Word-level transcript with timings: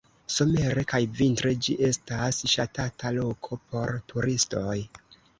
Somere 0.35 0.83
kaj 0.91 0.99
vintre 1.17 1.51
ĝi 1.67 1.75
estas 1.89 2.39
ŝatata 2.53 3.11
loko 3.17 3.59
por 3.75 3.93
turistoj. 4.13 4.73